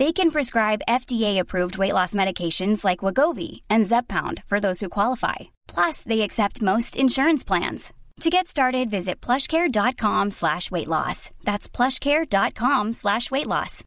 [0.00, 5.34] They can prescribe FDA-approved weight loss medications like Wegovy and Zepbound for those who qualify.
[5.68, 7.92] Plus, they accept most insurance plans.
[8.20, 11.30] To get started, visit plushcare.com slash weight loss.
[11.44, 13.84] That's plushcare.com slash weight loss.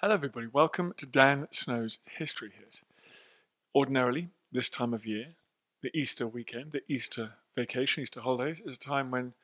[0.00, 0.46] Hello, everybody.
[0.46, 2.80] Welcome to Dan Snow's History Hit.
[3.74, 5.26] Ordinarily, this time of year,
[5.82, 9.34] the Easter weekend, the Easter vacation, Easter holidays, is a time when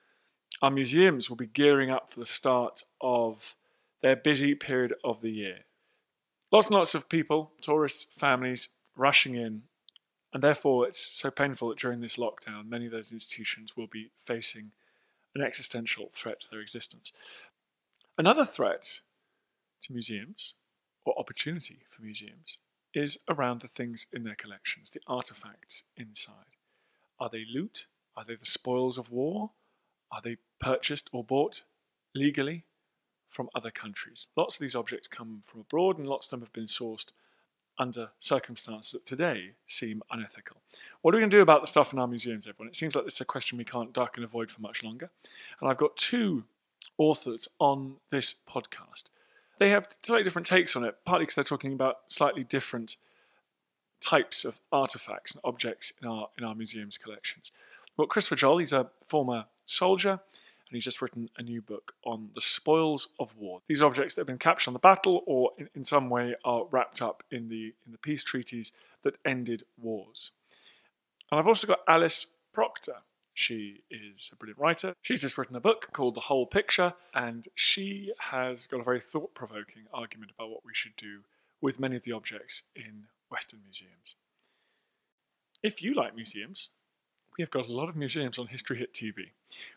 [0.62, 3.54] our museums will be gearing up for the start of
[4.06, 5.64] their busy period of the year.
[6.52, 9.62] Lots and lots of people, tourists, families, rushing in,
[10.32, 14.12] and therefore it's so painful that during this lockdown, many of those institutions will be
[14.24, 14.70] facing
[15.34, 17.10] an existential threat to their existence.
[18.16, 19.00] Another threat
[19.80, 20.54] to museums,
[21.04, 22.58] or opportunity for museums,
[22.94, 26.54] is around the things in their collections, the artifacts inside.
[27.18, 27.86] Are they loot?
[28.16, 29.50] Are they the spoils of war?
[30.12, 31.62] Are they purchased or bought
[32.14, 32.66] legally?
[33.28, 34.27] From other countries.
[34.36, 37.12] Lots of these objects come from abroad, and lots of them have been sourced
[37.78, 40.56] under circumstances that today seem unethical.
[41.02, 42.69] What are we going to do about the stuff in our museums, everyone?
[42.69, 45.10] It seems like this is a question we can't duck and avoid for much longer.
[45.60, 46.44] And I've got two
[46.98, 49.04] authors on this podcast.
[49.58, 52.97] They have slightly different takes on it, partly because they're talking about slightly different
[54.00, 57.50] types of artifacts and objects in our in our museum's collections.
[57.97, 60.20] Well, Christopher Joll, he's a former soldier
[60.69, 63.60] and he's just written a new book on the spoils of war.
[63.69, 66.66] These objects that have been captured on the battle or in, in some way are
[66.71, 68.72] wrapped up in the in the peace treaties
[69.03, 70.32] that ended wars.
[71.31, 72.97] And I've also got Alice Proctor.
[73.34, 74.94] She is a brilliant writer.
[75.03, 79.00] She's just written a book called The Whole Picture, and she has got a very
[79.00, 81.21] thought provoking argument about what we should do
[81.60, 84.16] with many of the objects in Western museums.
[85.62, 86.71] If you like museums,
[87.36, 89.30] we have got a lot of museums on History Hit TV.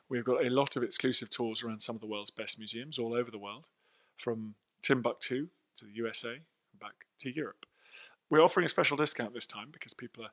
[0.07, 3.13] We've got a lot of exclusive tours around some of the world's best museums all
[3.13, 3.67] over the world,
[4.17, 7.65] from Timbuktu to the USA and back to Europe.
[8.29, 10.31] We're offering a special discount this time because people are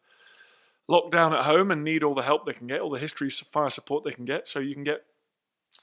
[0.86, 3.30] locked down at home and need all the help they can get, all the history
[3.30, 4.46] fire support they can get.
[4.46, 5.04] So you can get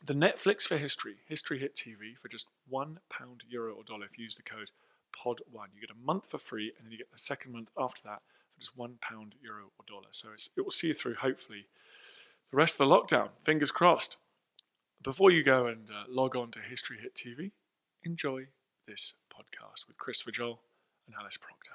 [0.06, 4.18] the Netflix for History, History Hit TV, for just one pound, euro, or dollar if
[4.18, 4.72] you use the code
[5.14, 5.68] POD1.
[5.74, 8.22] You get a month for free, and then you get the second month after that
[8.54, 10.08] for just one pound, euro, or dollar.
[10.12, 11.66] So it will see you through, hopefully,
[12.52, 13.30] the rest of the lockdown.
[13.44, 14.18] Fingers crossed.
[15.04, 17.52] Before you go and uh, log on to History Hit TV,
[18.04, 18.48] enjoy
[18.88, 20.60] this podcast with Christopher Joll
[21.08, 21.74] and Alice Proctor.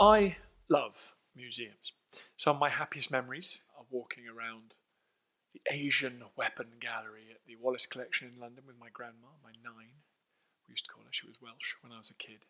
[0.00, 0.36] I
[0.68, 1.92] love museums.
[2.36, 4.76] Some of my happiest memories are walking around
[5.52, 9.92] the Asian Weapon Gallery at the Wallace Collection in London with my grandma, my nine,
[10.70, 11.10] we used to call her.
[11.10, 12.46] She was Welsh when I was a kid,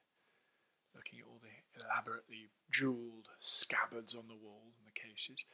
[0.95, 5.49] looking at all the elaborately jewelled scabbards on the walls and the cases.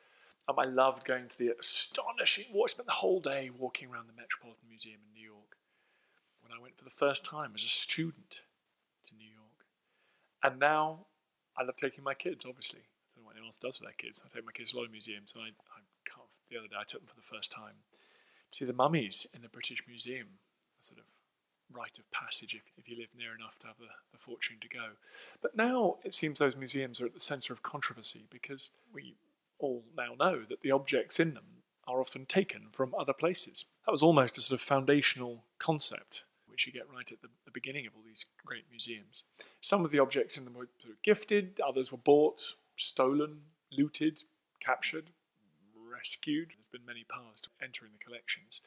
[0.49, 2.51] Um, I loved going to the astonishing.
[2.51, 5.55] I spent the whole day walking around the Metropolitan Museum in New York
[6.43, 8.43] when I went for the first time as a student
[9.07, 9.63] to New York.
[10.43, 11.07] And now
[11.57, 12.83] I love taking my kids, obviously.
[12.83, 14.23] I don't know what anyone else does with their kids.
[14.27, 16.67] I take my kids to a lot of museums, and I, I can't, the other
[16.67, 17.87] day I took them for the first time
[18.51, 20.43] to see the mummies in the British Museum,
[20.81, 21.07] a sort of
[21.73, 24.69] rite of passage if, if you live near enough to have the, the fortune to
[24.69, 24.91] go.
[25.43, 29.15] But now it seems those museums are at the centre of controversy because we
[29.59, 33.67] all now know that the objects in them are often taken from other places.
[33.87, 36.25] That was almost a sort of foundational concept
[36.57, 39.25] which you get right at the, the beginning of all these great museums.
[39.61, 43.41] Some of the objects in them were sort of gifted, others were bought, stolen,
[43.71, 44.23] looted,
[44.59, 45.11] captured,
[45.93, 46.53] rescued.
[46.57, 48.63] There's been many paths to entering the collections.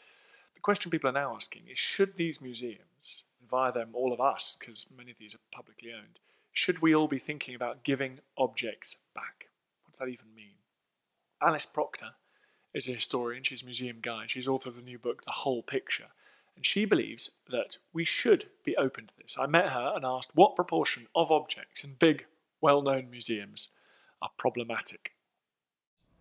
[0.60, 4.58] The question people are now asking is should these museums, via them all of us,
[4.60, 6.20] because many of these are publicly owned,
[6.52, 9.46] should we all be thinking about giving objects back?
[9.86, 10.58] What does that even mean?
[11.42, 12.10] Alice Proctor
[12.74, 15.64] is a historian, she's a museum guide, she's author of the new book, The Whole
[15.64, 16.10] Picture,
[16.58, 19.38] and she believes that we should be open to this.
[19.40, 22.26] I met her and asked what proportion of objects in big,
[22.60, 23.70] well known museums
[24.22, 25.14] are problematic.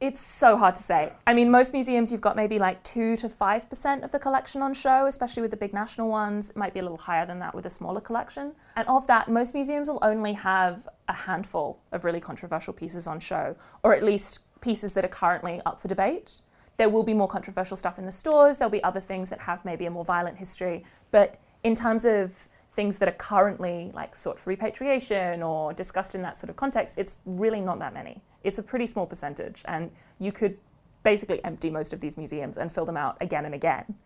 [0.01, 1.13] It's so hard to say.
[1.27, 4.73] I mean, most museums you've got maybe like 2 to 5% of the collection on
[4.73, 6.51] show, especially with the big national ones.
[6.51, 8.53] It might be a little higher than that with a smaller collection.
[8.77, 13.19] And of that, most museums will only have a handful of really controversial pieces on
[13.19, 16.43] show, or at least pieces that are currently up for debate.
[16.77, 19.65] There will be more controversial stuff in the stores, there'll be other things that have
[19.65, 22.49] maybe a more violent history, but in terms of
[22.79, 26.97] things that are currently like sought for repatriation or discussed in that sort of context,
[26.97, 28.23] it's really not that many.
[28.45, 29.91] It's a pretty small percentage, and
[30.21, 30.57] you could
[31.03, 33.97] basically empty most of these museums and fill them out again and again.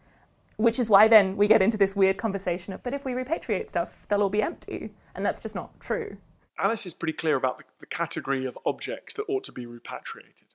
[0.57, 3.69] Which is why then we get into this weird conversation of, but if we repatriate
[3.69, 4.89] stuff, they'll all be empty.
[5.15, 6.17] And that's just not true.
[6.59, 10.49] Alice is pretty clear about the, the category of objects that ought to be repatriated.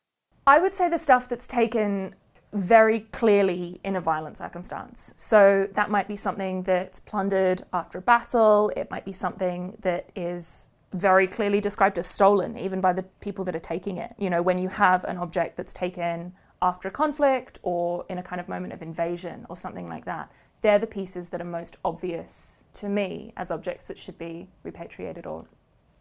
[0.47, 2.15] I would say the stuff that's taken
[2.59, 5.13] very clearly in a violent circumstance.
[5.15, 10.09] So that might be something that's plundered after a battle, it might be something that
[10.15, 14.15] is very clearly described as stolen, even by the people that are taking it.
[14.17, 18.23] You know, when you have an object that's taken after a conflict or in a
[18.23, 20.31] kind of moment of invasion or something like that,
[20.61, 25.25] they're the pieces that are most obvious to me as objects that should be repatriated
[25.25, 25.45] or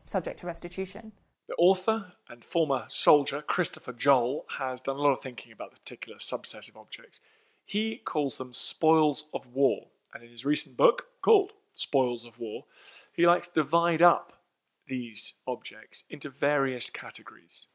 [0.07, 1.13] subject to restitution.
[1.49, 5.79] The author and former soldier Christopher Joll has done a lot of thinking about the
[5.79, 7.21] particular subset of objects.
[7.65, 12.65] He calls them spoils of war, and in his recent book called Spoils of War,
[13.13, 14.33] he likes to divide up
[14.89, 17.67] these objects into various categories.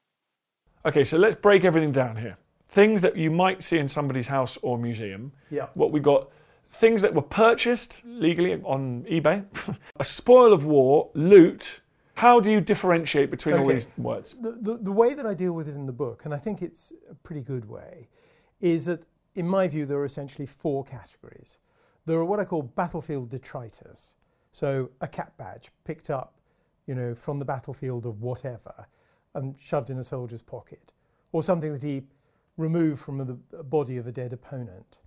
[0.85, 2.37] Okay, so let's break everything down here.
[2.67, 5.31] Things that you might see in somebody's house or museum.
[5.49, 5.67] Yeah.
[5.75, 6.29] What we got
[6.71, 9.45] things that were purchased legally on eBay,
[9.97, 11.81] a spoil of war, loot,
[12.21, 14.35] how do you differentiate between all these words?
[14.39, 16.61] The, the, the way that I deal with it in the book, and I think
[16.61, 18.09] it's a pretty good way,
[18.59, 21.57] is that, in my view, there are essentially four categories.
[22.05, 24.17] There are what I call battlefield detritus.
[24.51, 26.35] So a cap badge picked up,
[26.85, 28.85] you know, from the battlefield of whatever
[29.33, 30.93] and shoved in a soldier's pocket,
[31.31, 32.03] or something that he
[32.55, 34.99] removed from the body of a dead opponent.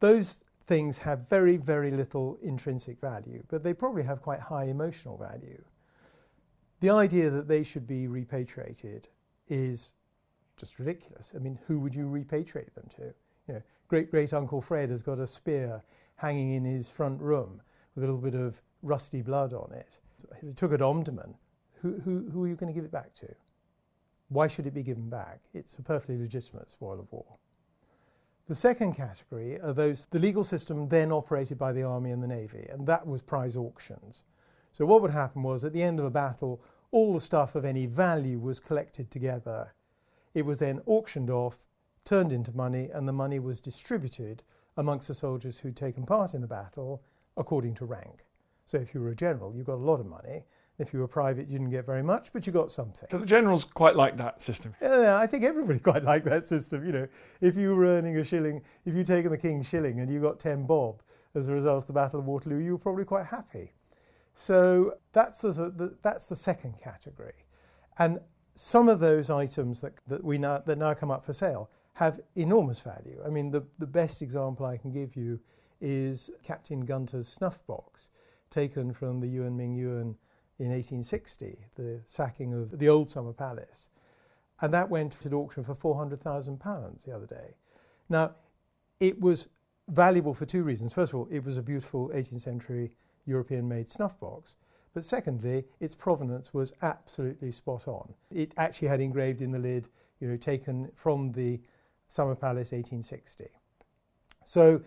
[0.00, 5.18] Those things have very, very little intrinsic value, but they probably have quite high emotional
[5.18, 5.62] value.
[6.82, 9.06] The idea that they should be repatriated
[9.48, 9.94] is
[10.56, 11.32] just ridiculous.
[11.32, 13.14] I mean, who would you repatriate them to?
[13.46, 15.84] You know, great great Uncle Fred has got a spear
[16.16, 17.62] hanging in his front room
[17.94, 20.00] with a little bit of rusty blood on it.
[20.42, 21.34] They took it Omdurman.
[21.82, 23.28] Who, who, who are you going to give it back to?
[24.28, 25.38] Why should it be given back?
[25.54, 27.26] It's a perfectly legitimate spoil of war.
[28.48, 32.26] The second category are those, the legal system then operated by the Army and the
[32.26, 34.24] Navy, and that was prize auctions.
[34.72, 37.64] So, what would happen was at the end of a battle, all the stuff of
[37.64, 39.74] any value was collected together.
[40.34, 41.66] It was then auctioned off,
[42.04, 44.42] turned into money, and the money was distributed
[44.76, 47.02] amongst the soldiers who'd taken part in the battle
[47.36, 48.24] according to rank.
[48.64, 50.44] So, if you were a general, you got a lot of money.
[50.78, 53.06] If you were private, you didn't get very much, but you got something.
[53.10, 54.74] So the generals quite like that system.
[54.80, 56.84] Yeah, I think everybody quite liked that system.
[56.86, 57.08] You know,
[57.42, 60.40] if you were earning a shilling, if you'd taken the king's shilling and you got
[60.40, 61.02] 10 bob
[61.34, 63.72] as a result of the Battle of Waterloo, you were probably quite happy.
[64.34, 67.46] So that's the, that's the second category.
[67.98, 68.20] And
[68.54, 72.20] some of those items that, that, we now, that now come up for sale have
[72.36, 73.20] enormous value.
[73.24, 75.40] I mean, the, the best example I can give you
[75.80, 78.10] is Captain Gunter's snuff box,
[78.50, 80.16] taken from the Yuan Ming Yuan
[80.58, 83.90] in 1860, the sacking of the old Summer Palace.
[84.60, 87.56] And that went to auction for £400,000 the other day.
[88.08, 88.36] Now,
[89.00, 89.48] it was
[89.88, 90.92] valuable for two reasons.
[90.92, 92.92] First of all, it was a beautiful 18th century
[93.26, 94.56] European made snuff box.
[94.94, 98.14] But secondly, its provenance was absolutely spot on.
[98.30, 99.88] It actually had engraved in the lid,
[100.20, 101.60] you know, taken from the
[102.08, 103.48] Summer Palace 1860.
[104.44, 104.82] So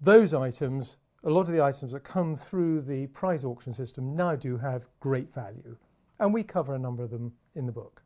[0.00, 4.34] those items, a lot of the items that come through the prize auction system now
[4.34, 5.76] do have great value.
[6.18, 8.02] And we cover a number of them in the book.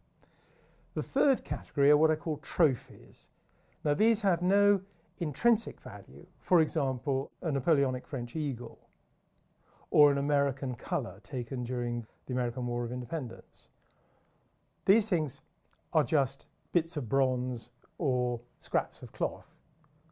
[0.95, 3.31] The third category are what I call trophies.
[3.85, 4.83] Now, these have no
[5.19, 6.27] intrinsic value.
[6.41, 8.88] For example, a Napoleonic French eagle
[9.91, 13.71] or an American colour taken during the American War of Independence.
[14.85, 15.41] These things
[15.93, 19.61] are just bits of bronze or scraps of cloth.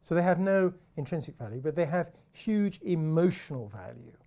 [0.01, 4.17] So they have no intrinsic value, but they have huge emotional value.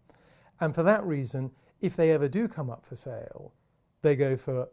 [0.61, 3.53] And for that reason, if they ever do come up for sale,
[4.03, 4.69] they go for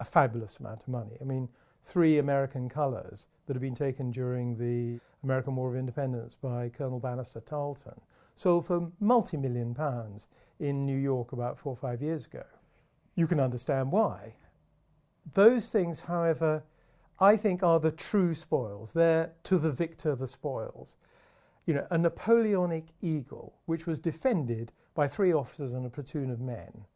[0.00, 1.16] a fabulous amount of money.
[1.20, 1.48] I mean,
[1.82, 7.00] three American colours that had been taken during the American War of Independence by Colonel
[7.00, 8.00] Bannister Tarleton
[8.34, 12.44] sold for multi million pounds in New York about four or five years ago.
[13.14, 14.36] You can understand why.
[15.34, 16.64] Those things, however,
[17.20, 18.92] I think are the true spoils.
[18.92, 20.96] They're to the victor the spoils.
[21.66, 26.40] You know, a Napoleonic eagle, which was defended by three officers and a platoon of
[26.40, 26.86] men.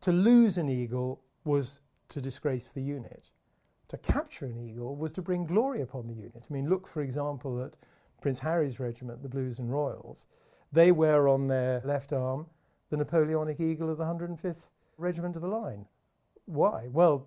[0.00, 3.30] To lose an eagle was to disgrace the unit.
[3.90, 6.46] To capture an eagle was to bring glory upon the unit.
[6.48, 7.76] I mean, look, for example, at
[8.20, 10.28] Prince Harry's regiment, the Blues and Royals.
[10.70, 12.46] They wear on their left arm
[12.90, 15.86] the Napoleonic eagle of the 105th Regiment of the Line.
[16.46, 16.86] Why?
[16.86, 17.26] Well,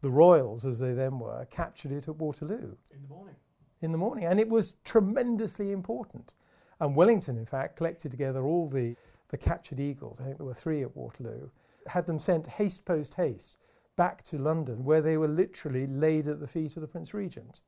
[0.00, 2.76] the Royals, as they then were, captured it at Waterloo.
[2.94, 3.34] In the morning.
[3.80, 4.26] In the morning.
[4.26, 6.34] And it was tremendously important.
[6.78, 8.94] And Wellington, in fact, collected together all the,
[9.30, 11.48] the captured eagles, I think there were three at Waterloo,
[11.88, 13.56] had them sent haste post haste
[13.96, 17.62] back to London, where they were literally laid at the feet of the Prince Regent.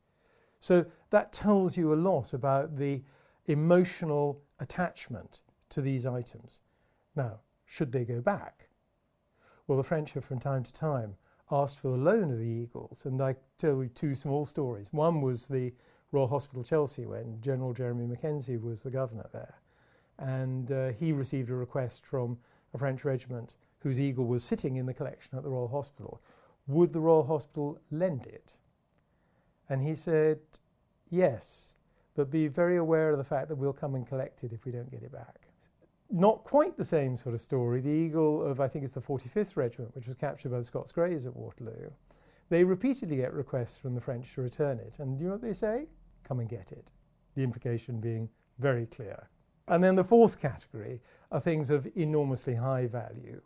[0.61, 3.03] So that tells you a lot about the
[3.47, 6.61] emotional attachment to these items.
[7.17, 8.69] Now, should they go back?
[9.67, 11.17] Well, the French have from time to time
[11.51, 14.93] asked for the loan of the Eagles, and I tell you two small stories.
[14.93, 15.73] One was the
[16.13, 19.61] Royal Hospital Chelsea when General Jeremy Mackenzie was the governor there,
[20.19, 22.39] and uh, he received a request from
[22.75, 26.21] a French regiment whose eagle was sitting in the collection at the Royal Hospital.
[26.67, 28.57] Would the Royal Hospital lend it?
[29.69, 30.41] And he said,
[31.11, 31.75] yes,
[32.15, 34.73] but be very aware of the fact that we'll come and collect it if we
[34.73, 35.49] don't get it back.
[36.11, 37.81] Not quite the same sort of story.
[37.81, 40.91] The eagle of, I think it's the 45th Regiment, which was captured by the Scots
[40.91, 41.91] Greys at Waterloo,
[42.49, 44.99] they repeatedly get requests from the French to return it.
[44.99, 45.87] And you know what they say?
[46.25, 46.91] Come and get it.
[47.35, 49.29] The implication being very clear.
[49.69, 53.43] And then the fourth category are things of enormously high value.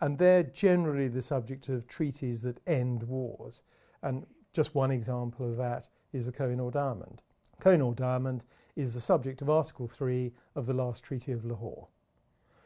[0.00, 3.62] And they're generally the subject of treaties that end wars.
[4.02, 7.22] And just one example of that is the Kohinoor Diamond.
[7.60, 11.88] Kohinoor Diamond is the subject of Article 3 of the last Treaty of Lahore.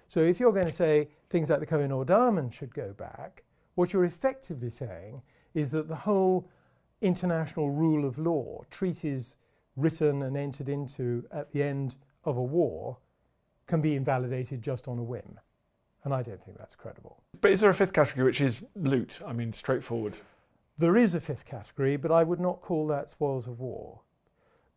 [0.09, 3.45] So if you're going to say things like the Kohinoor Diamond should go back,
[3.77, 5.23] what you're effectively saying
[5.55, 6.49] is that the whole
[7.01, 9.37] international rule of law, treaties
[9.77, 11.95] written and entered into at the end
[12.25, 12.99] of a war,
[13.67, 15.39] can be invalidated just on a whim.
[16.05, 17.23] And I don't think that's credible.
[17.41, 19.21] But is there a fifth category which is loot?
[19.27, 20.19] I mean, straightforward.
[20.79, 24.01] There is a fifth category, but I would not call that spoils of war.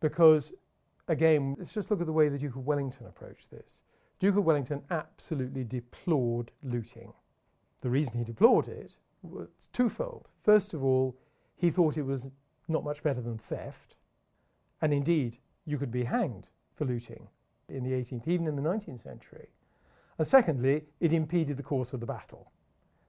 [0.00, 0.52] Because,
[1.08, 3.82] again, let's just look at the way the Duke of Wellington approached this.
[4.18, 7.14] Duke of Wellington absolutely deplored looting.
[7.80, 10.30] The reason he deplored it was twofold.
[10.42, 11.16] First of all,
[11.56, 12.28] he thought it was
[12.68, 13.96] not much better than theft.
[14.82, 17.28] And indeed, you could be hanged for looting
[17.68, 19.53] in the 18th, even in the 19th century.
[20.18, 22.52] And secondly, it impeded the course of the battle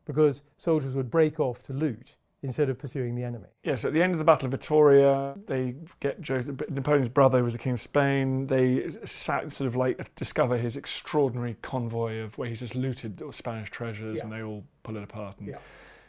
[0.06, 3.48] because soldiers would break off to loot instead of pursuing the enemy.
[3.64, 7.54] Yes, at the end of the Battle of Vittoria, they get Joseph, Napoleon's brother was
[7.54, 8.46] the King of Spain.
[8.48, 13.72] They sat, sort of like discover his extraordinary convoy of where he's just looted Spanish
[13.72, 14.26] treasures, Yeah.
[14.26, 15.40] and they all pull it apart.
[15.40, 15.58] And Yeah.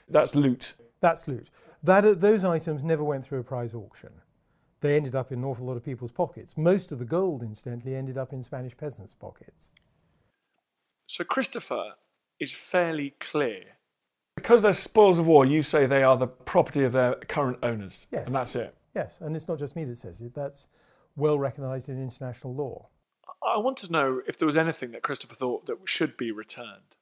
[0.08, 0.74] That's loot.
[1.00, 1.48] That's loot.
[1.82, 4.10] That, uh, those items never went through a prize auction.
[4.80, 6.54] They ended up in an awful lot of people's pockets.
[6.56, 9.70] Most of the gold, incidentally, ended up in Spanish peasants' pockets.
[11.06, 11.94] So Christopher
[12.40, 13.76] is fairly clear.
[14.34, 18.06] Because they're spoils of war, you say they are the property of their current owners.
[18.10, 18.26] Yes.
[18.26, 18.74] And that's it.
[18.94, 20.68] Yes, and it's not just me that says it, that's
[21.16, 22.88] well recognised in international law.
[23.42, 26.96] I want to know if there was anything that Christopher thought that should be returned.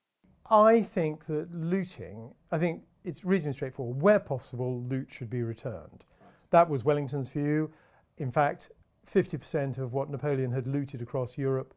[0.50, 4.02] I think that looting, I think it's reasonably straightforward.
[4.02, 6.04] Where possible, loot should be returned.
[6.50, 7.70] That was Wellington's view.
[8.18, 8.70] In fact,
[9.10, 11.74] 50% of what Napoleon had looted across Europe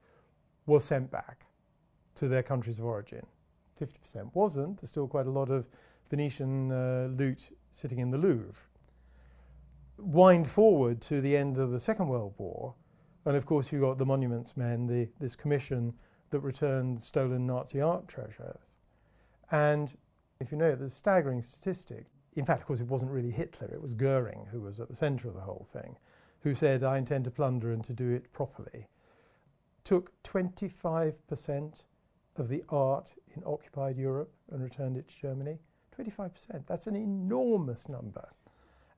[0.65, 1.47] was sent back
[2.18, 3.26] to their countries of origin.
[3.80, 4.82] 50% wasn't.
[4.82, 5.68] There's still quite a lot of
[6.10, 8.64] Venetian uh, loot sitting in the Louvre.
[9.98, 12.76] Wind forward to the end of the Second World War,
[13.26, 15.94] and of course, you got the Monuments Men, the, this commission
[16.30, 18.78] that returned stolen Nazi art treasures.
[19.52, 19.98] And
[20.40, 22.06] if you know, there's a staggering statistic.
[22.36, 24.96] In fact, of course, it wasn't really Hitler, it was Goering who was at the
[24.96, 25.98] centre of the whole thing,
[26.42, 28.88] who said, I intend to plunder and to do it properly.
[29.84, 31.84] Took 25%
[32.39, 35.60] of the art in occupied Europe and returned it to Germany.
[35.98, 36.65] 25%.
[36.67, 38.29] That's an enormous number.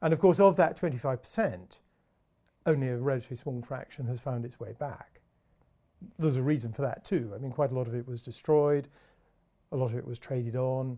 [0.02, 1.80] And of course, of that 25%,
[2.66, 5.22] only a relatively small fraction has found its way back.
[6.18, 7.32] There's a reason for that too.
[7.36, 8.88] I mean, quite a lot of it was destroyed,
[9.72, 10.98] a lot of it was traded on.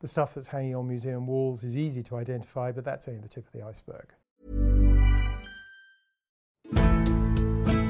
[0.00, 3.28] The stuff that's hanging on museum walls is easy to identify, but that's only the
[3.28, 4.12] tip of the iceberg.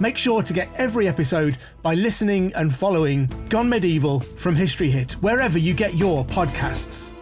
[0.00, 5.12] Make sure to get every episode by listening and following Gone Medieval from History Hit,
[5.14, 7.12] wherever you get your podcasts.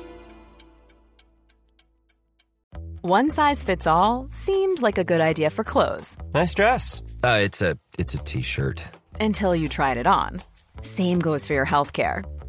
[3.02, 6.16] One size fits all seemed like a good idea for clothes.
[6.34, 7.02] Nice dress.
[7.22, 8.82] Uh, it's a it's a t-shirt.
[9.20, 10.42] Until you tried it on.
[10.82, 12.24] Same goes for your health care.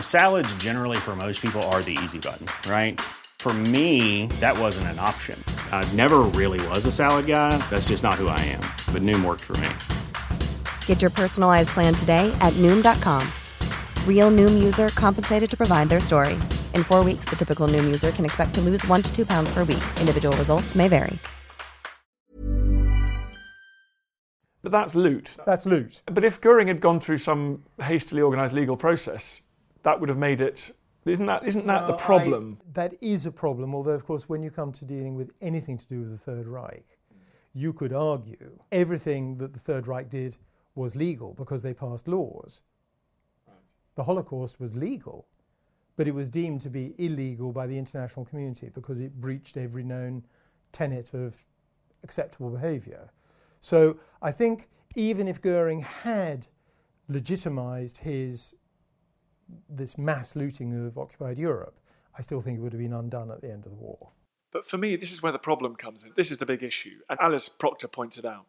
[0.00, 3.00] Salads, generally, for most people, are the easy button, right?
[3.38, 5.38] For me, that wasn't an option.
[5.70, 7.56] I never really was a salad guy.
[7.70, 8.60] That's just not who I am.
[8.92, 9.68] But Noom worked for me.
[10.86, 13.22] Get your personalized plan today at Noom.com.
[14.04, 16.34] Real Noom user compensated to provide their story.
[16.74, 19.48] In four weeks, the typical Noom user can expect to lose one to two pounds
[19.54, 19.84] per week.
[20.00, 21.16] Individual results may vary.
[24.62, 25.36] But that's loot.
[25.46, 26.02] That's loot.
[26.06, 29.42] But if Goering had gone through some hastily organised legal process,
[29.86, 30.74] that would have made it.
[31.04, 32.58] Isn't that isn't that the problem?
[32.60, 35.78] I- that is a problem, although, of course, when you come to dealing with anything
[35.78, 36.98] to do with the Third Reich,
[37.54, 40.38] you could argue everything that the Third Reich did
[40.74, 42.62] was legal because they passed laws.
[43.94, 45.28] The Holocaust was legal,
[45.94, 49.84] but it was deemed to be illegal by the international community because it breached every
[49.84, 50.26] known
[50.72, 51.46] tenet of
[52.02, 53.12] acceptable behaviour.
[53.60, 56.48] So I think even if Goering had
[57.08, 58.52] legitimized his
[59.68, 61.78] this mass looting of occupied Europe,
[62.18, 64.10] I still think it would have been undone at the end of the war.
[64.52, 66.12] But for me, this is where the problem comes in.
[66.16, 66.98] This is the big issue.
[67.10, 68.46] And Alice Proctor points it out.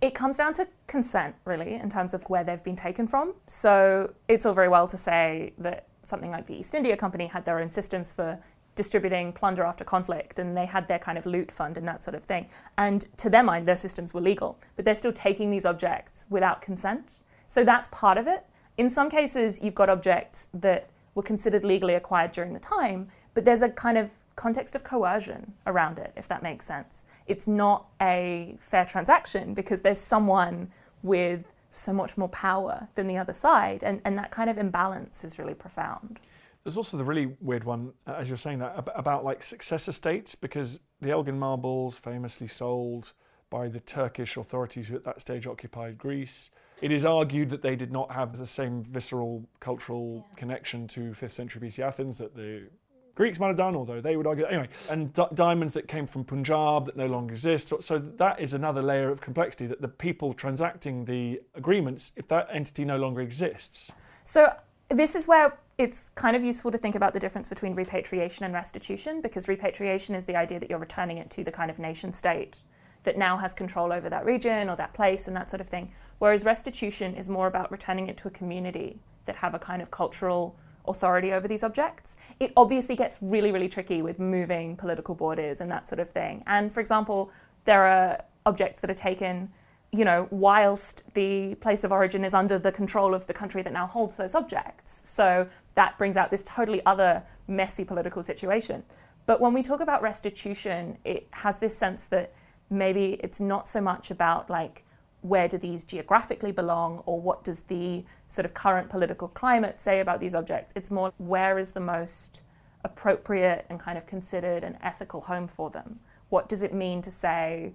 [0.00, 3.34] It comes down to consent, really, in terms of where they've been taken from.
[3.46, 7.46] So it's all very well to say that something like the East India Company had
[7.46, 8.38] their own systems for
[8.74, 12.14] distributing plunder after conflict and they had their kind of loot fund and that sort
[12.14, 12.46] of thing.
[12.76, 16.60] And to their mind, their systems were legal, but they're still taking these objects without
[16.60, 17.22] consent.
[17.46, 18.44] So that's part of it.
[18.76, 23.44] In some cases, you've got objects that were considered legally acquired during the time, but
[23.44, 27.04] there's a kind of context of coercion around it, if that makes sense.
[27.26, 30.70] It's not a fair transaction because there's someone
[31.02, 35.24] with so much more power than the other side, and, and that kind of imbalance
[35.24, 36.20] is really profound.
[36.64, 40.34] There's also the really weird one, uh, as you're saying that, about like successor states,
[40.34, 43.12] because the Elgin marbles famously sold
[43.48, 46.50] by the Turkish authorities who at that stage occupied Greece.
[46.80, 51.32] It is argued that they did not have the same visceral cultural connection to 5th
[51.32, 52.68] century BC Athens that the
[53.14, 54.44] Greeks might have done, although they would argue.
[54.44, 57.68] Anyway, and di- diamonds that came from Punjab that no longer exist.
[57.68, 62.28] So, so that is another layer of complexity that the people transacting the agreements, if
[62.28, 63.90] that entity no longer exists.
[64.22, 64.52] So
[64.90, 68.52] this is where it's kind of useful to think about the difference between repatriation and
[68.52, 72.12] restitution, because repatriation is the idea that you're returning it to the kind of nation
[72.12, 72.58] state
[73.04, 75.90] that now has control over that region or that place and that sort of thing.
[76.18, 79.90] Whereas restitution is more about returning it to a community that have a kind of
[79.90, 80.56] cultural
[80.88, 82.16] authority over these objects.
[82.40, 86.42] It obviously gets really, really tricky with moving political borders and that sort of thing.
[86.46, 87.30] And for example,
[87.64, 89.50] there are objects that are taken,
[89.92, 93.72] you know, whilst the place of origin is under the control of the country that
[93.72, 95.02] now holds those objects.
[95.04, 98.84] So that brings out this totally other messy political situation.
[99.26, 102.32] But when we talk about restitution, it has this sense that
[102.70, 104.84] maybe it's not so much about like
[105.22, 110.00] where do these geographically belong or what does the sort of current political climate say
[110.00, 110.72] about these objects.
[110.76, 112.40] It's more where is the most
[112.84, 116.00] appropriate and kind of considered an ethical home for them.
[116.28, 117.72] What does it mean to say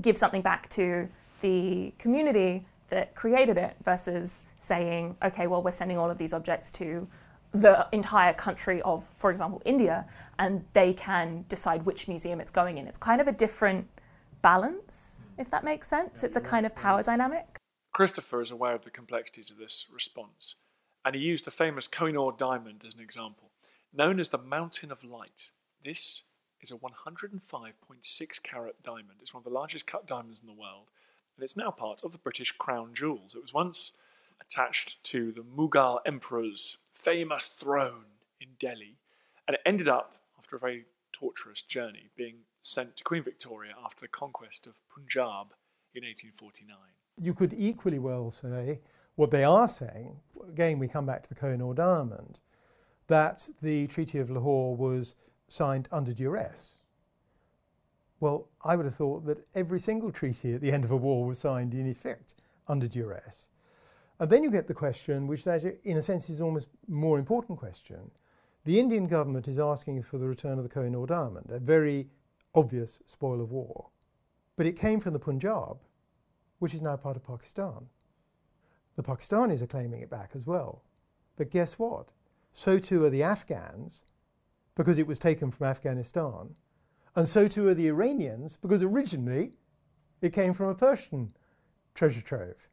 [0.00, 1.08] give something back to
[1.40, 6.70] the community that created it versus saying, okay, well, we're sending all of these objects
[6.70, 7.08] to
[7.52, 10.06] the entire country of, for example, India,
[10.38, 12.86] and they can decide which museum it's going in.
[12.86, 13.88] It's kind of a different
[14.42, 16.22] balance, if that makes sense.
[16.22, 17.56] It's a kind of power dynamic.
[17.92, 20.56] Christopher is aware of the complexities of this response,
[21.04, 23.50] and he used the famous Kohinoor diamond as an example.
[23.92, 25.50] Known as the Mountain of Light,
[25.84, 26.22] this
[26.62, 29.18] is a 105.6 carat diamond.
[29.20, 30.88] It's one of the largest cut diamonds in the world,
[31.36, 33.34] and it's now part of the British crown jewels.
[33.34, 33.92] It was once
[34.40, 38.04] attached to the Mughal emperor's famous throne
[38.40, 38.96] in Delhi,
[39.46, 44.02] and it ended up, after a very torturous journey, being sent to Queen Victoria after
[44.02, 45.52] the conquest of Punjab
[45.94, 46.76] in 1849.
[47.20, 48.80] You could equally well say
[49.16, 50.16] what they are saying,
[50.48, 52.40] again, we come back to the Kohinoor diamond,
[53.08, 55.14] that the Treaty of Lahore was
[55.48, 56.76] signed under duress.
[58.20, 61.26] Well, I would have thought that every single treaty at the end of a war
[61.26, 62.34] was signed in effect
[62.68, 63.48] under duress.
[64.18, 68.12] And then you get the question, which in a sense is almost more important question,
[68.64, 71.58] The Indian government is asking for the return of the Koh i Noor diamond, a
[71.58, 72.06] very
[72.54, 73.88] obvious spoil of war.
[74.56, 75.78] But it came from the Punjab,
[76.58, 77.88] which is now part of Pakistan.
[78.96, 80.82] The Pakistanis are claiming it back as well.
[81.36, 82.08] But guess what?
[82.52, 84.04] So too are the Afghans,
[84.74, 86.54] because it was taken from Afghanistan.
[87.16, 89.52] And so too are the Iranians, because originally
[90.20, 91.34] it came from a Persian
[91.94, 92.68] treasure trove.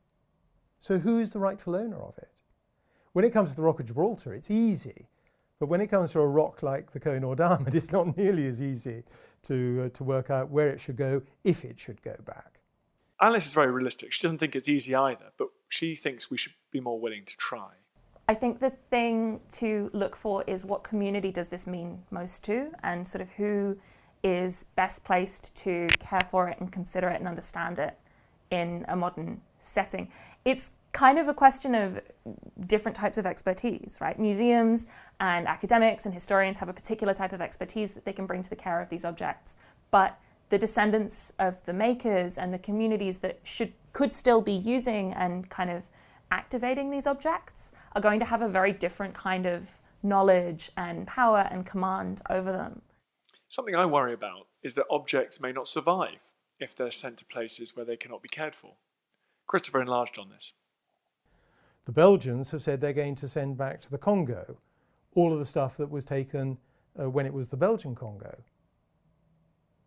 [0.80, 2.32] So who is the rightful owner of it?
[3.14, 5.08] When it comes to the Rock of Gibraltar, it's easy.
[5.60, 8.16] But when it comes to a rock like the Koh i Noor Diamond, it's not
[8.16, 9.04] nearly as easy
[9.44, 12.60] to, uh, to work out where it should go, if it should go back.
[13.22, 14.14] Alice is very realistic.
[14.14, 17.38] She doesn't think it's easy either, but she thinks we should be more willing to
[17.38, 17.72] try.
[18.30, 22.72] I think the thing to look for is what community does this mean most to,
[22.84, 23.78] and sort of who
[24.24, 27.98] is best placed to care for it and consider it and understand it
[28.52, 30.12] in a modern setting.
[30.46, 32.02] It's kind of a question of
[32.68, 34.18] different types of expertise, right?
[34.18, 34.88] Museums
[35.20, 38.50] and academics and historians have a particular type of expertise that they can bring to
[38.50, 39.56] the care of these objects.
[39.92, 45.14] But the descendants of the makers and the communities that should could still be using
[45.14, 45.84] and kind of
[46.32, 49.74] activating these objects are going to have a very different kind of
[50.04, 52.82] knowledge and power and command over them.
[53.48, 56.20] Something I worry about is that objects may not survive
[56.60, 58.74] if they're sent to places where they cannot be cared for.
[59.48, 60.54] Christopher enlarged on this.
[61.90, 64.60] The Belgians have said they're going to send back to the Congo
[65.16, 66.60] all of the stuff that was taken
[67.00, 68.44] uh, when it was the Belgian Congo.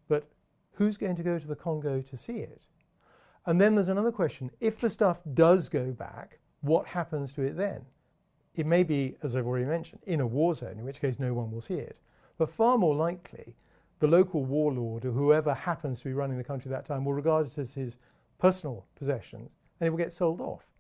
[0.09, 0.29] But
[0.73, 2.67] who's going to go to the Congo to see it?
[3.47, 7.57] And then there's another question if the stuff does go back, what happens to it
[7.57, 7.87] then?
[8.57, 11.33] It may be, as I've already mentioned, in a war zone, in which case no
[11.35, 12.01] one will see it.
[12.37, 13.55] But far more likely,
[14.01, 17.15] the local warlord or whoever happens to be running the country at that time will
[17.15, 17.97] regard it as his
[18.41, 20.73] personal possessions and it will get sold off.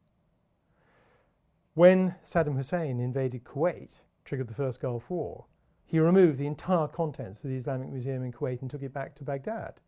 [1.74, 5.46] When Saddam Hussein invaded Kuwait, triggered the first Gulf War,
[5.86, 9.14] he removed the entire contents of the Islamic Museum in Kuwait and took it back
[9.14, 9.80] to Baghdad.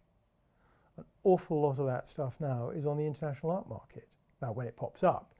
[0.97, 4.09] An awful lot of that stuff now is on the international art market.
[4.40, 5.35] Now, when it pops up,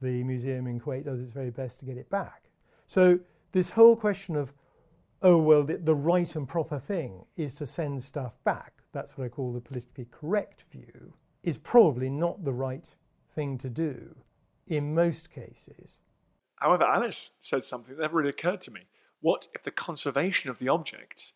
[0.00, 2.44] the museum in Kuwait does its very best to get it back.
[2.86, 3.20] So,
[3.52, 4.54] this whole question of,
[5.20, 9.24] oh, well, the, the right and proper thing is to send stuff back, that's what
[9.26, 12.94] I call the politically correct view, is probably not the right
[13.28, 14.16] thing to do
[14.66, 15.98] in most cases.
[16.56, 18.82] However, Alice said something that never really occurred to me.
[19.20, 21.34] What if the conservation of the objects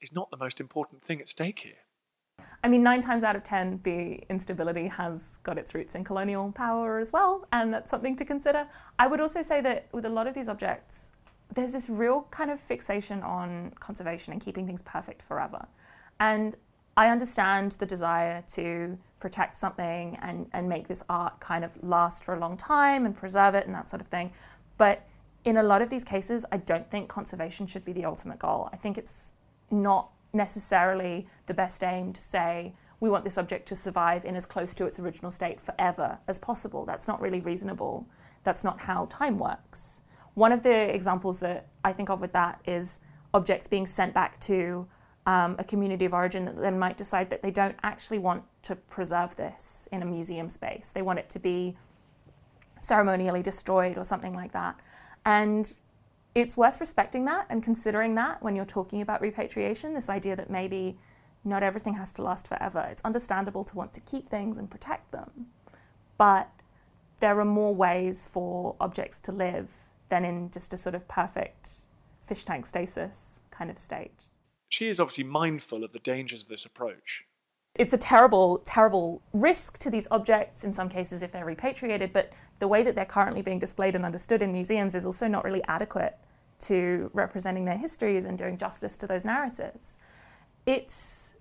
[0.00, 1.74] is not the most important thing at stake here?
[2.64, 6.52] I mean, nine times out of ten, the instability has got its roots in colonial
[6.52, 8.66] power as well, and that's something to consider.
[8.98, 11.12] I would also say that with a lot of these objects,
[11.54, 15.66] there's this real kind of fixation on conservation and keeping things perfect forever.
[16.18, 16.56] And
[16.96, 22.22] I understand the desire to protect something and, and make this art kind of last
[22.22, 24.30] for a long time and preserve it and that sort of thing.
[24.78, 25.04] But
[25.44, 28.70] in a lot of these cases, I don't think conservation should be the ultimate goal.
[28.72, 29.32] I think it's
[29.68, 34.46] not necessarily the best aim to say we want this object to survive in as
[34.46, 36.84] close to its original state forever as possible.
[36.84, 38.06] That's not really reasonable.
[38.44, 40.02] That's not how time works.
[40.34, 43.00] One of the examples that I think of with that is
[43.34, 44.86] objects being sent back to
[45.26, 48.76] um, a community of origin that then might decide that they don't actually want to
[48.76, 50.92] preserve this in a museum space.
[50.94, 51.76] They want it to be
[52.80, 54.78] ceremonially destroyed or something like that.
[55.24, 55.80] And
[56.36, 60.48] it's worth respecting that and considering that when you're talking about repatriation, this idea that
[60.48, 60.96] maybe
[61.44, 62.86] not everything has to last forever.
[62.90, 65.46] It's understandable to want to keep things and protect them,
[66.18, 66.50] but
[67.18, 69.70] there are more ways for objects to live
[70.08, 71.80] than in just a sort of perfect
[72.26, 74.26] fish tank stasis kind of state
[74.68, 77.24] she is obviously mindful of the dangers of this approach.
[77.74, 82.32] It's a terrible, terrible risk to these objects in some cases if they're repatriated, but
[82.58, 85.62] the way that they're currently being displayed and understood in museums is also not really
[85.68, 86.16] adequate
[86.58, 89.98] to representing their histories and doing justice to those narratives.
[90.64, 91.34] It's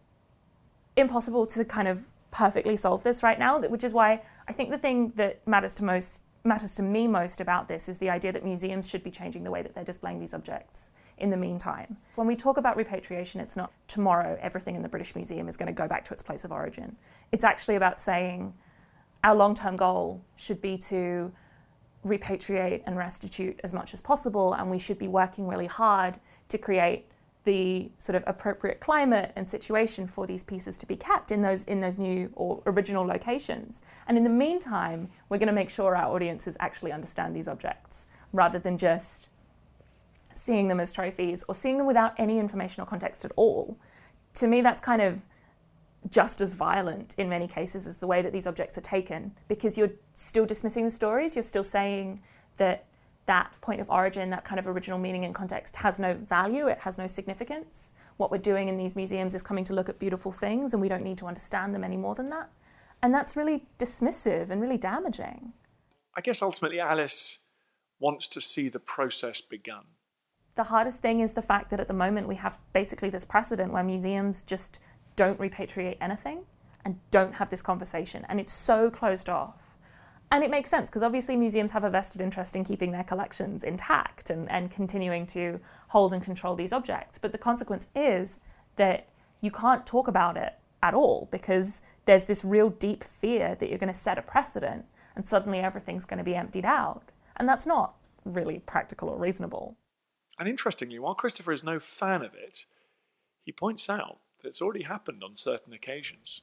[0.97, 4.77] impossible to kind of perfectly solve this right now, which is why I think the
[4.77, 8.43] thing that matters to most matters to me most about this is the idea that
[8.43, 11.97] museums should be changing the way that they're displaying these objects in the meantime.
[12.15, 15.67] When we talk about repatriation, it's not tomorrow everything in the British Museum is going
[15.67, 16.95] to go back to its place of origin.
[17.31, 18.53] It's actually about saying
[19.23, 21.31] our long term goal should be to
[22.05, 26.57] repatriate and restitute as much as possible, and we should be working really hard to
[26.57, 27.07] create
[27.45, 31.63] the sort of appropriate climate and situation for these pieces to be kept in those
[31.65, 33.81] in those new or original locations.
[34.07, 38.07] And in the meantime, we're going to make sure our audiences actually understand these objects
[38.33, 39.29] rather than just
[40.37, 43.77] seeing them as trophies or seeing them without any information or context at all,
[44.35, 45.21] to me, that's kind of
[46.09, 49.77] just as violent in many cases as the way that these objects are taken because
[49.77, 51.35] you're still dismissing the stories.
[51.35, 52.21] You're still saying
[52.57, 52.85] that
[53.25, 56.77] that point of origin, that kind of original meaning and context has no value, it
[56.79, 57.93] has no significance.
[58.17, 60.89] What we're doing in these museums is coming to look at beautiful things and we
[60.89, 62.49] don't need to understand them any more than that.
[63.01, 65.53] And that's really dismissive and really damaging.
[66.15, 67.39] I guess ultimately Alice
[67.99, 69.85] wants to see the process begun.
[70.55, 73.73] The hardest thing is the fact that at the moment we have basically this precedent
[73.73, 74.79] where museums just
[75.17, 76.45] don't repatriate anything
[76.85, 78.25] and don't have this conversation.
[78.29, 79.77] And it's so closed off.
[80.31, 83.63] And it makes sense because obviously museums have a vested interest in keeping their collections
[83.63, 87.19] intact and, and continuing to hold and control these objects.
[87.19, 88.39] But the consequence is
[88.77, 89.09] that
[89.41, 93.77] you can't talk about it at all because there's this real deep fear that you're
[93.77, 97.11] going to set a precedent and suddenly everything's going to be emptied out.
[97.35, 99.75] And that's not really practical or reasonable.
[100.39, 102.65] And interestingly, while Christopher is no fan of it,
[103.43, 106.41] he points out that it's already happened on certain occasions.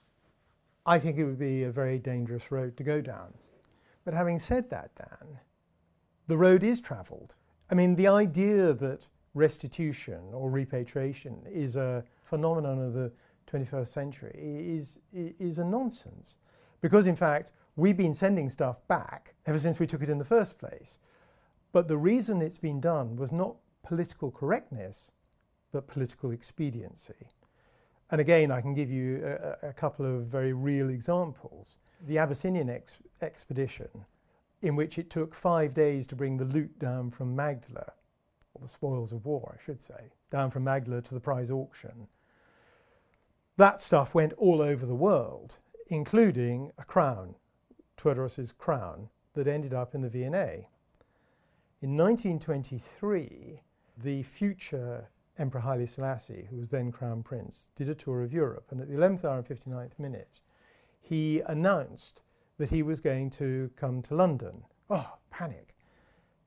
[0.84, 3.34] I think it would be a very dangerous road to go down.
[4.04, 5.38] But having said that, Dan,
[6.26, 7.34] the road is travelled.
[7.70, 13.12] I mean, the idea that restitution or repatriation is a phenomenon of the
[13.46, 16.36] 21st century is, is a nonsense.
[16.80, 20.24] Because, in fact, we've been sending stuff back ever since we took it in the
[20.24, 20.98] first place.
[21.72, 25.10] But the reason it's been done was not political correctness,
[25.72, 27.28] but political expediency.
[28.10, 31.78] And again, I can give you a, a couple of very real examples.
[32.06, 33.88] The Abyssinian ex- expedition,
[34.60, 37.92] in which it took five days to bring the loot down from Magdala,
[38.54, 42.08] or the spoils of war, I should say, down from Magdala to the prize auction.
[43.56, 47.36] That stuff went all over the world, including a crown,
[47.96, 50.68] Tewodoros's crown, that ended up in the V&A.
[51.80, 53.62] In 1923,
[54.02, 58.66] the future Emperor Haile Selassie, who was then Crown Prince, did a tour of Europe.
[58.70, 60.40] And at the 11th hour and 59th minute,
[61.00, 62.20] he announced
[62.58, 64.64] that he was going to come to London.
[64.90, 65.74] Oh, panic.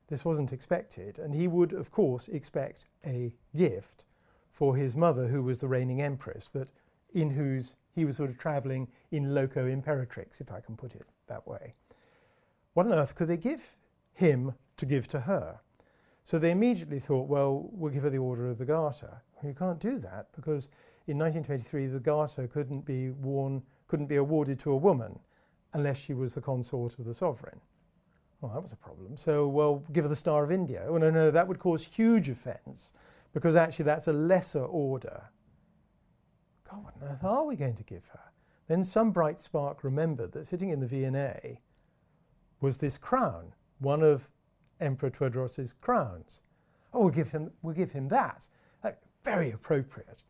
[0.08, 1.18] This wasn't expected.
[1.18, 4.06] And he would, of course, expect a gift
[4.52, 6.70] for his mother, who was the reigning empress, but
[7.14, 11.08] in whose he was sort of travelling in loco imperatrix, if I can put it
[11.28, 11.74] that way.
[12.74, 13.76] What on earth could they give
[14.14, 15.62] him to give to her?
[16.26, 19.22] So they immediately thought, well, we'll give her the Order of the Garter.
[19.36, 20.72] Well, you can't do that because
[21.06, 25.20] in 1923 the Garter couldn't be worn, couldn't be awarded to a woman
[25.74, 27.62] unless she was the consort of the sovereign.
[28.42, 29.18] Well, that was a problem.
[29.18, 30.84] So, well, give her the Star of India.
[30.88, 32.92] Oh, no, no, that would cause huge offence
[33.32, 35.30] because actually that's a lesser order.
[36.68, 38.32] God, what on earth are we going to give her?
[38.68, 41.62] Then some bright spark remembered that sitting in the V&A
[42.62, 44.32] was this crown, one of
[44.80, 46.42] Emperor Tewodoros's crowns.
[46.94, 48.48] Oh, we'll give him, we'll give him that.
[49.26, 50.22] Very appropriate.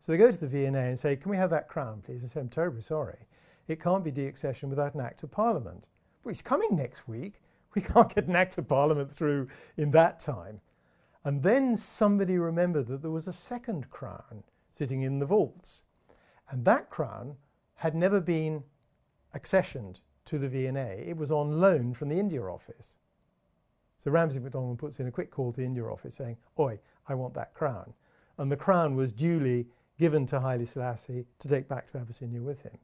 [0.00, 2.22] So they go to the V&A and say, can we have that crown, please?
[2.22, 3.26] And say, I'm terribly sorry.
[3.68, 5.86] It can't be deaccessioned without an Act of Parliament.
[6.24, 7.34] Well, he's coming next week.
[7.74, 10.62] We can't get an Act of Parliament through in that time.
[11.22, 15.84] And then somebody remembered that there was a second crown sitting in the vaults.
[16.50, 17.36] And that crown
[17.74, 18.64] had never been
[19.36, 21.04] accessioned to the V&A.
[21.06, 22.96] It was on loan from the India office.
[23.98, 27.34] So Ramsay MacDonald puts in a quick call to India office saying, Oi, I want
[27.34, 27.94] that crown.
[28.38, 29.66] And the crown was duly
[29.98, 32.78] given to Haile Selassie to take back to Abyssinia with him.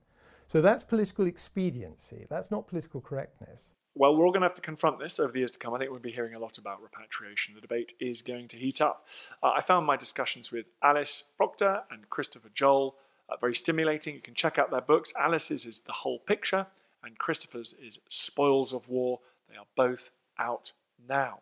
[0.46, 2.26] So that's political expediency.
[2.28, 3.72] That's not political correctness.
[3.94, 5.72] Well, we're all going to have to confront this over the years to come.
[5.72, 7.54] I think we'll be hearing a lot about repatriation.
[7.54, 9.06] The debate is going to heat up.
[9.40, 12.96] Uh, I found my discussions with Alice Proctor and Christopher Joll
[13.28, 14.16] uh, very stimulating.
[14.16, 15.12] You can check out their books.
[15.16, 16.66] Alice's is The Whole Picture,
[17.04, 19.20] and Christopher's is Spoils of War.
[19.48, 21.40] They are both out now.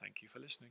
[0.00, 0.70] Thank you for listening.